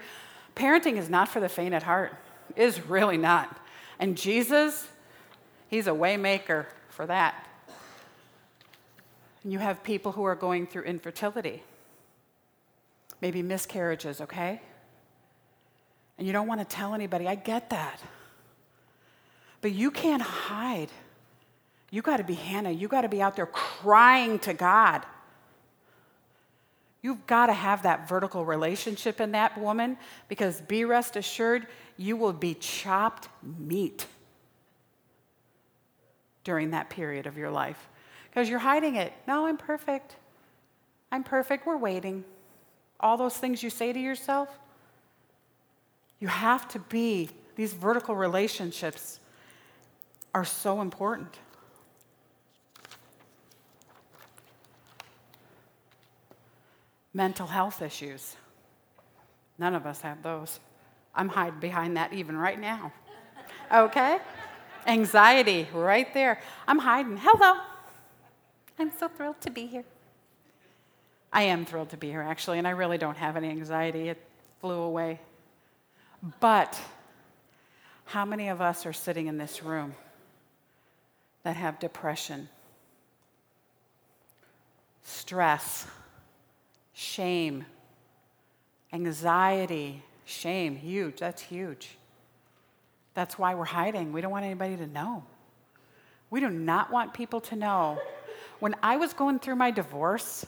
[0.55, 2.14] Parenting is not for the faint at heart.
[2.55, 3.59] It is really not.
[3.99, 4.88] And Jesus,
[5.69, 7.49] He's a waymaker for that.
[9.43, 11.62] And you have people who are going through infertility,
[13.21, 14.61] maybe miscarriages, okay?
[16.17, 17.27] And you don't want to tell anybody.
[17.27, 18.01] I get that.
[19.61, 20.90] But you can't hide.
[21.95, 22.73] You got to be Hannah.
[22.73, 25.07] You got to be out there crying to God.
[27.03, 32.17] You've got to have that vertical relationship in that woman because be rest assured, you
[32.17, 33.29] will be chopped
[33.61, 34.07] meat
[36.43, 37.89] during that period of your life
[38.29, 39.13] because you're hiding it.
[39.29, 40.17] No, I'm perfect.
[41.13, 41.65] I'm perfect.
[41.65, 42.25] We're waiting.
[42.99, 44.49] All those things you say to yourself,
[46.19, 49.21] you have to be, these vertical relationships
[50.35, 51.39] are so important.
[57.14, 58.37] Mental health issues.
[59.57, 60.59] None of us have those.
[61.14, 62.92] I'm hiding behind that even right now.
[63.72, 64.18] Okay?
[64.87, 66.40] Anxiety, right there.
[66.66, 67.16] I'm hiding.
[67.16, 67.61] Hello.
[68.79, 69.85] I'm so thrilled to be here.
[71.33, 74.09] I am thrilled to be here, actually, and I really don't have any anxiety.
[74.09, 74.20] It
[74.61, 75.20] flew away.
[76.40, 76.81] But
[78.07, 79.94] how many of us are sitting in this room
[81.42, 82.48] that have depression,
[85.03, 85.87] stress,
[86.95, 87.67] shame,
[88.93, 91.19] anxiety, Shame, huge.
[91.19, 91.97] That's huge.
[93.15, 94.13] That's why we're hiding.
[94.13, 95.23] We don't want anybody to know.
[96.31, 97.99] We do not want people to know.
[98.59, 100.47] When I was going through my divorce,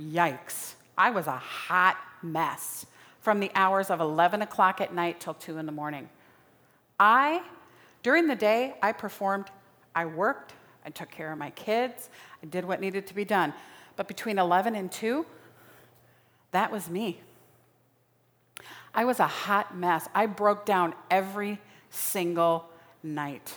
[0.00, 2.86] yikes, I was a hot mess
[3.20, 6.08] from the hours of 11 o'clock at night till 2 in the morning.
[6.98, 7.42] I,
[8.02, 9.50] during the day, I performed,
[9.94, 10.54] I worked,
[10.86, 12.08] I took care of my kids,
[12.42, 13.52] I did what needed to be done.
[13.96, 15.26] But between 11 and 2,
[16.56, 17.20] that was me.
[18.94, 20.08] I was a hot mess.
[20.14, 22.66] I broke down every single
[23.02, 23.54] night.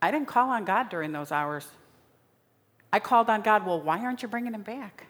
[0.00, 1.66] I didn't call on God during those hours.
[2.92, 5.06] I called on God, well, why aren't you bringing him back?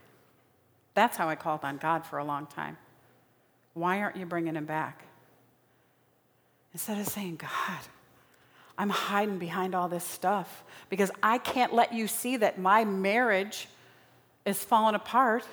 [0.95, 2.79] That's how I called on God for a long time.
[3.75, 5.03] Why aren't you bringing him back?
[6.73, 7.81] Instead of saying, God,
[8.79, 13.69] I'm hiding behind all this stuff because I can't let you see that my marriage
[14.49, 15.45] is falling apart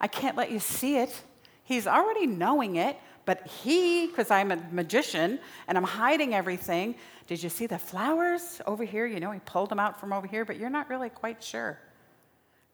[0.00, 1.22] I can't let you see it.
[1.64, 6.94] He's already knowing it, but he, because I'm a magician and I'm hiding everything,
[7.26, 9.06] did you see the flowers over here?
[9.06, 11.78] You know, he pulled them out from over here, but you're not really quite sure.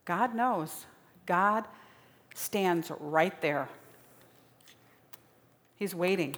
[0.05, 0.87] God knows.
[1.27, 1.65] God
[2.35, 3.69] stands right there.
[5.77, 6.37] He's waiting.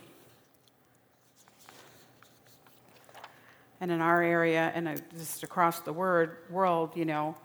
[3.81, 7.37] And in our area, and uh, just across the word, world, you know,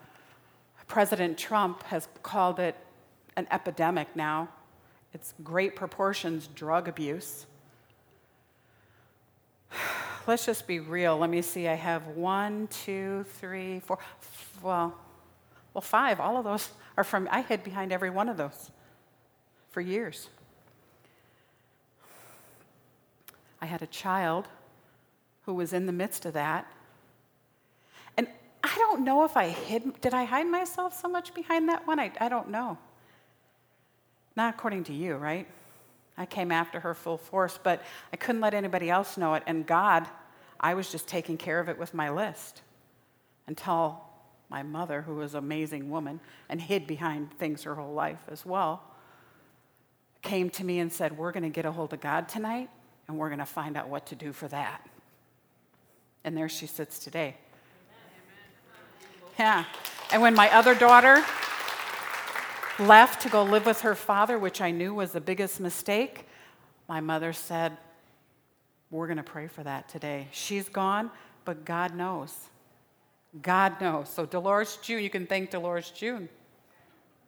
[0.92, 2.76] President Trump has called it
[3.38, 4.50] an epidemic now.
[5.14, 7.46] It's great proportions drug abuse.
[10.26, 11.16] Let's just be real.
[11.16, 11.66] Let me see.
[11.66, 13.98] I have one, two, three, four.
[14.62, 14.94] Well,
[15.72, 16.20] well, five.
[16.20, 16.68] All of those
[16.98, 17.26] are from.
[17.30, 18.70] I hid behind every one of those
[19.70, 20.28] for years.
[23.62, 24.46] I had a child
[25.46, 26.70] who was in the midst of that.
[28.72, 32.00] I don't know if I hid, did I hide myself so much behind that one?
[32.00, 32.78] I, I don't know.
[34.34, 35.46] Not according to you, right?
[36.16, 39.42] I came after her full force, but I couldn't let anybody else know it.
[39.46, 40.06] And God,
[40.58, 42.62] I was just taking care of it with my list
[43.46, 44.00] until
[44.48, 48.46] my mother, who was an amazing woman and hid behind things her whole life as
[48.46, 48.82] well,
[50.22, 52.70] came to me and said, We're going to get a hold of God tonight
[53.08, 54.88] and we're going to find out what to do for that.
[56.24, 57.36] And there she sits today.
[59.38, 59.64] Yeah.
[60.12, 61.24] And when my other daughter
[62.78, 66.26] left to go live with her father, which I knew was the biggest mistake,
[66.88, 67.76] my mother said,
[68.90, 70.28] We're going to pray for that today.
[70.32, 71.10] She's gone,
[71.44, 72.34] but God knows.
[73.40, 74.08] God knows.
[74.08, 76.28] So, Dolores June, you can thank Dolores June.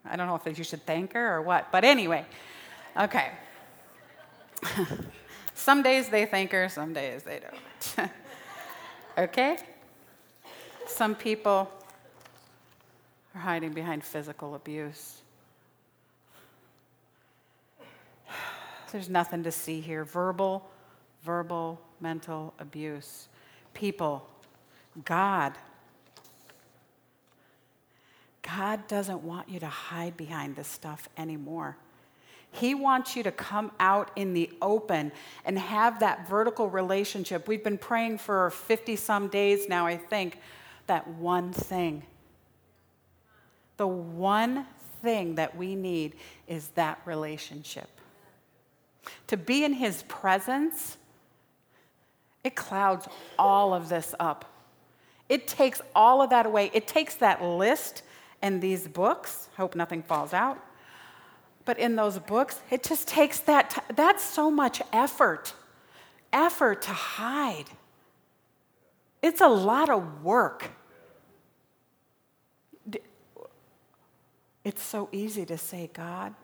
[0.05, 2.27] I don't know if you should thank her or what, but anyway,
[2.99, 3.31] okay.
[5.55, 8.11] some days they thank her, some days they don't.
[9.19, 9.57] okay?
[10.87, 11.71] Some people
[13.35, 15.23] are hiding behind physical abuse.
[18.93, 20.05] There's nothing to see here.
[20.05, 20.65] Verbal,
[21.25, 23.29] verbal, mental abuse.
[23.73, 24.25] People,
[25.05, 25.55] God.
[28.43, 31.77] God doesn't want you to hide behind this stuff anymore.
[32.53, 35.11] He wants you to come out in the open
[35.45, 37.49] and have that vertical relationship.
[37.49, 40.39] We've been praying for 50 some days now, I think,
[40.87, 42.05] that one thing.
[43.77, 44.67] The one
[45.03, 46.17] thing that we need
[46.47, 47.89] is that relationship.
[49.29, 50.97] To be in His presence,
[52.43, 53.09] it clouds
[53.39, 54.45] all of this up.
[55.29, 56.71] It takes all of that away.
[56.75, 58.03] It takes that list
[58.43, 60.63] and these books, hope nothing falls out.
[61.65, 65.55] But in those books, it just takes that, t- that's so much effort.
[66.31, 67.65] Effort to hide.
[69.23, 70.71] It's a lot of work.
[74.65, 76.35] It's so easy to say, God,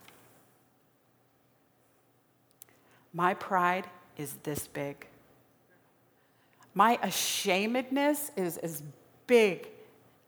[3.12, 5.06] My pride is this big.
[6.74, 8.82] My ashamedness is as
[9.26, 9.68] big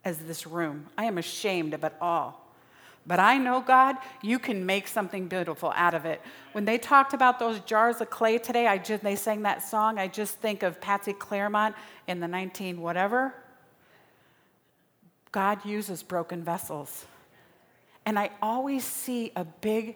[0.03, 0.87] as this room.
[0.97, 2.39] I am ashamed of it all.
[3.05, 6.21] But I know, God, you can make something beautiful out of it.
[6.53, 9.97] When they talked about those jars of clay today, I just, they sang that song,
[9.97, 11.75] I just think of Patsy Clairmont
[12.07, 13.33] in the 19 whatever.
[15.31, 17.05] God uses broken vessels.
[18.05, 19.95] And I always see a big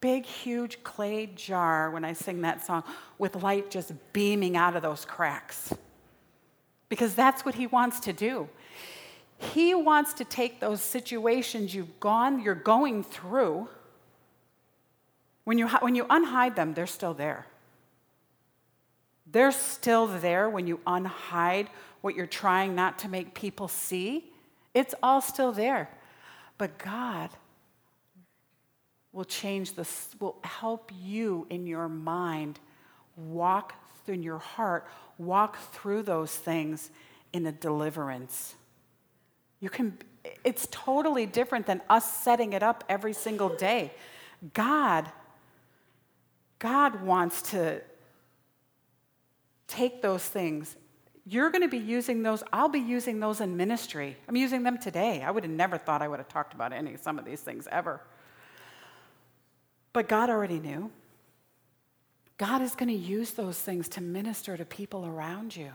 [0.00, 2.84] big, huge clay jar when I sing that song
[3.18, 5.72] with light just beaming out of those cracks.
[6.88, 8.48] Because that's what he wants to do.
[9.36, 13.68] He wants to take those situations you've gone, you're going through.
[15.44, 17.46] When you, when you unhide them, they're still there.
[19.30, 21.68] They're still there when you unhide
[22.00, 24.24] what you're trying not to make people see.
[24.74, 25.88] It's all still there.
[26.58, 27.30] But God
[29.12, 32.60] will change this, will help you in your mind
[33.16, 34.86] walk through your heart,
[35.18, 36.90] walk through those things
[37.32, 38.54] in a deliverance.
[39.60, 39.98] You can,
[40.44, 43.92] it's totally different than us setting it up every single day.
[44.54, 45.10] God,
[46.58, 47.82] God wants to
[49.68, 50.76] take those things.
[51.26, 52.42] You're going to be using those.
[52.52, 54.16] I'll be using those in ministry.
[54.26, 55.22] I'm using them today.
[55.22, 57.68] I would have never thought I would have talked about any some of these things
[57.70, 58.00] ever.
[59.92, 60.90] But God already knew.
[62.38, 65.72] God is going to use those things to minister to people around you.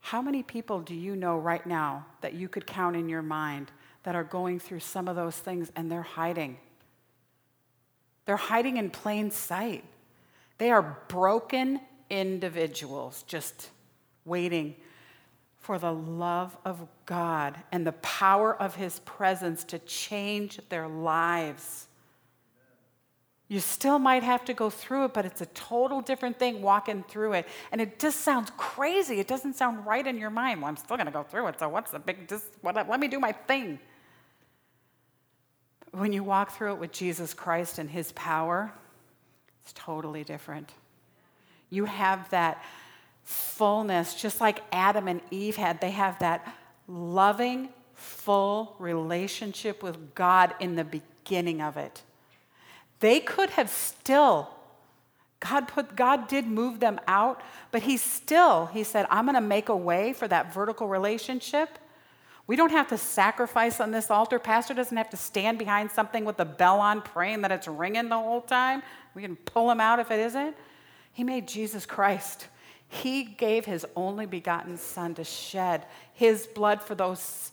[0.00, 3.70] How many people do you know right now that you could count in your mind
[4.04, 6.56] that are going through some of those things and they're hiding?
[8.24, 9.84] They're hiding in plain sight.
[10.56, 13.70] They are broken individuals just
[14.24, 14.76] waiting
[15.58, 21.86] for the love of God and the power of His presence to change their lives.
[23.48, 27.02] You still might have to go through it, but it's a total different thing walking
[27.08, 27.48] through it.
[27.72, 29.20] And it just sounds crazy.
[29.20, 30.60] It doesn't sound right in your mind.
[30.60, 33.00] Well, I'm still going to go through it, so what's the big, just, what, let
[33.00, 33.78] me do my thing.
[35.92, 38.70] When you walk through it with Jesus Christ and his power,
[39.62, 40.74] it's totally different.
[41.70, 42.62] You have that
[43.24, 45.80] fullness, just like Adam and Eve had.
[45.80, 46.54] They have that
[46.88, 52.02] loving, full relationship with God in the beginning of it.
[53.00, 54.48] They could have still,
[55.40, 59.40] God put, God did move them out, but He still, He said, I'm going to
[59.40, 61.78] make a way for that vertical relationship.
[62.48, 64.38] We don't have to sacrifice on this altar.
[64.38, 68.08] Pastor doesn't have to stand behind something with the bell on, praying that it's ringing
[68.08, 68.82] the whole time.
[69.14, 70.56] We can pull him out if it isn't.
[71.12, 72.48] He made Jesus Christ.
[72.88, 75.84] He gave his only begotten Son to shed
[76.14, 77.52] his blood for those,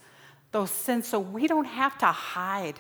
[0.51, 2.79] those sins so we don't have to hide.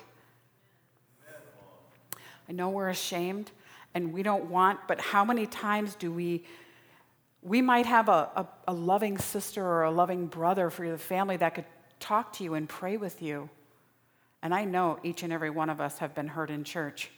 [2.47, 3.51] I know we're ashamed
[3.93, 6.43] and we don't want, but how many times do we?
[7.41, 11.37] We might have a, a, a loving sister or a loving brother for the family
[11.37, 11.65] that could
[11.99, 13.49] talk to you and pray with you.
[14.41, 17.11] And I know each and every one of us have been hurt in church.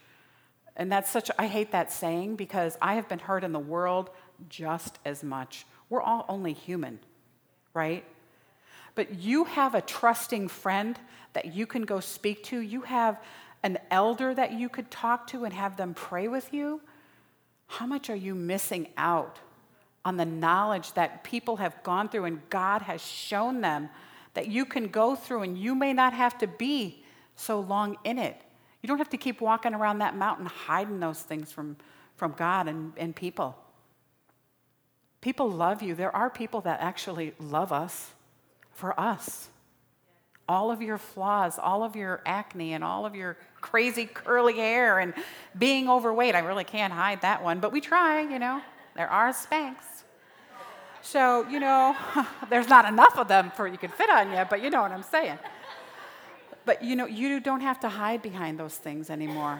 [0.75, 4.11] And that's such, I hate that saying because I have been hurt in the world
[4.49, 5.65] just as much.
[5.89, 6.99] We're all only human,
[7.73, 8.03] right?
[8.95, 10.99] But you have a trusting friend
[11.33, 12.59] that you can go speak to.
[12.59, 13.19] You have
[13.63, 16.81] an elder that you could talk to and have them pray with you,
[17.67, 19.39] how much are you missing out
[20.05, 23.89] on the knowledge that people have gone through and God has shown them
[24.33, 27.03] that you can go through and you may not have to be
[27.35, 28.41] so long in it?
[28.81, 31.75] You don't have to keep walking around that mountain hiding those things from,
[32.15, 33.57] from God and, and people.
[35.21, 35.95] People love you.
[35.95, 38.11] There are people that actually love us
[38.73, 39.49] for us
[40.49, 44.99] all of your flaws, all of your acne, and all of your crazy curly hair
[44.99, 45.13] and
[45.57, 46.35] being overweight.
[46.35, 48.61] I really can't hide that one, but we try, you know.
[48.95, 49.75] There are Spanx.
[51.01, 51.95] So, you know,
[52.49, 54.91] there's not enough of them for you can fit on you, but you know what
[54.91, 55.37] I'm saying.
[56.65, 59.59] But you know, you don't have to hide behind those things anymore.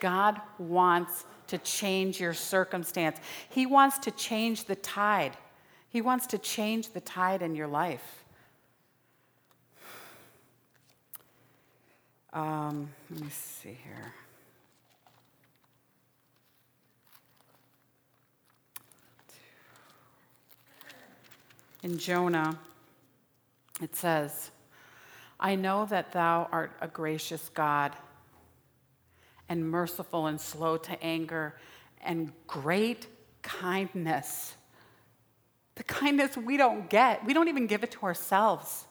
[0.00, 3.18] God wants to change your circumstance.
[3.48, 5.36] He wants to change the tide.
[5.88, 8.24] He wants to change the tide in your life.
[12.32, 14.12] Um, let me see here.
[21.84, 22.58] In Jonah,
[23.80, 24.50] it says,
[25.38, 27.92] I know that thou art a gracious God
[29.48, 31.54] and merciful and slow to anger
[32.02, 33.06] and great
[33.42, 34.54] kindness.
[35.74, 38.86] The kindness we don't get, we don't even give it to ourselves.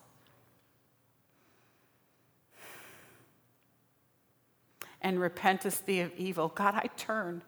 [5.03, 6.47] and repentest thee of evil.
[6.47, 7.43] God, I turn.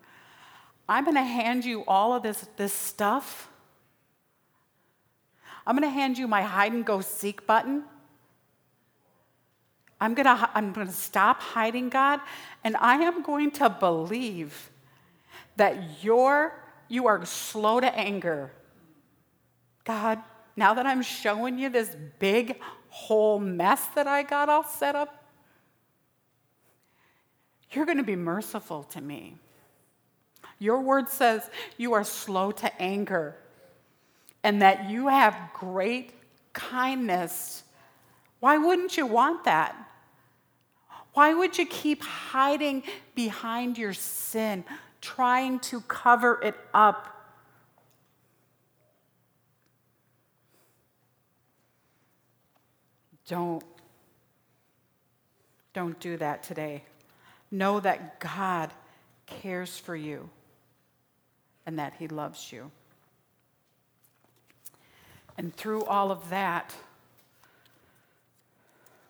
[0.88, 3.50] I'm going to hand you all of this, this stuff.
[5.66, 7.86] I'm going to hand you my hide and go seek button.
[10.00, 12.20] I'm going to I'm going to stop hiding, God,
[12.64, 14.70] and I am going to believe
[15.56, 18.52] that you're you are slow to anger.
[19.86, 20.20] God,
[20.56, 25.26] now that I'm showing you this big whole mess that I got all set up
[27.76, 29.36] you're going to be merciful to me.
[30.60, 33.36] Your word says you are slow to anger
[34.44, 36.14] and that you have great
[36.54, 37.64] kindness.
[38.46, 39.76] Why wouldn't you want that?
[41.16, 42.84] Why would you keep hiding
[43.16, 44.64] behind your sin,
[45.02, 47.08] trying to cover it up?
[53.28, 53.64] Don't.
[55.74, 56.84] Don't do that today.
[57.50, 58.70] Know that God
[59.26, 60.30] cares for you
[61.66, 62.70] and that He loves you.
[65.36, 66.76] And through all of that,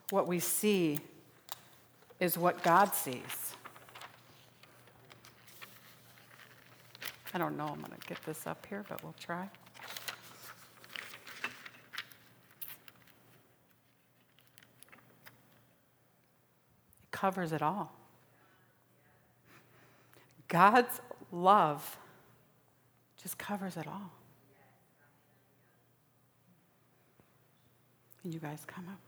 [0.09, 0.99] what we see
[2.19, 3.55] is what God sees.
[7.33, 9.43] I don't know, I'm going to get this up here, but we'll try.
[9.43, 9.49] It
[17.11, 17.91] covers it all.
[20.47, 21.01] God's
[21.31, 21.97] love
[23.21, 24.11] just covers it all.
[28.21, 29.04] Can you guys come up?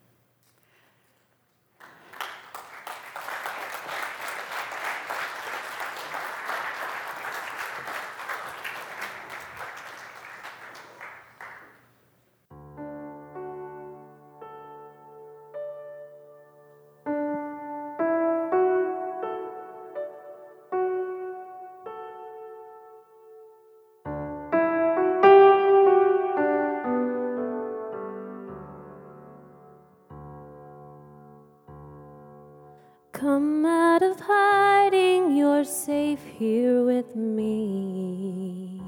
[36.38, 38.80] here with me.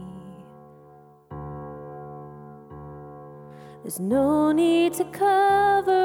[3.81, 5.98] There's no need to cover.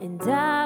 [0.00, 0.57] and I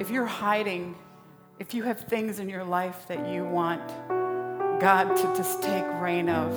[0.00, 0.96] If you're hiding,
[1.58, 3.86] if you have things in your life that you want
[4.80, 6.56] God to just take reign of,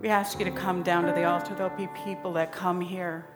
[0.00, 1.54] we ask you to come down to the altar.
[1.54, 3.26] There'll be people that come here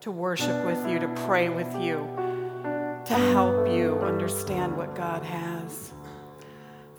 [0.00, 2.06] to worship with you, to pray with you,
[3.06, 5.92] to help you understand what God has.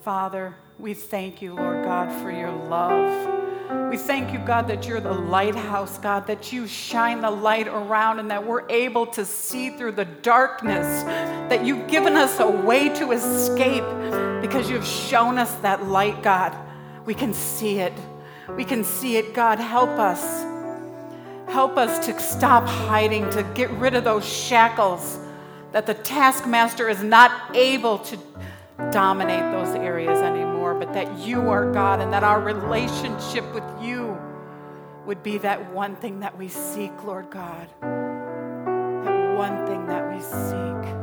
[0.02, 3.41] Father, we thank you, Lord God, for your love.
[3.90, 8.20] We thank you, God, that you're the lighthouse, God, that you shine the light around
[8.20, 12.90] and that we're able to see through the darkness, that you've given us a way
[12.90, 13.84] to escape
[14.42, 16.56] because you've shown us that light, God.
[17.06, 17.94] We can see it.
[18.56, 19.34] We can see it.
[19.34, 20.44] God, help us.
[21.50, 25.20] Help us to stop hiding, to get rid of those shackles
[25.72, 28.18] that the taskmaster is not able to
[28.92, 30.51] dominate those areas anymore,
[30.82, 34.18] but that you are God and that our relationship with you
[35.06, 37.70] would be that one thing that we seek, Lord God.
[37.82, 41.01] That one thing that we seek.